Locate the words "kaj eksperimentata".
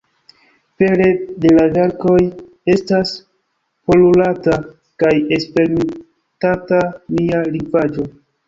5.05-6.83